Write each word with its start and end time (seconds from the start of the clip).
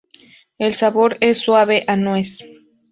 El 0.57 0.73
sabor 0.73 1.17
es 1.21 1.37
suave, 1.37 1.83
a 1.85 1.95
nuez. 1.95 2.39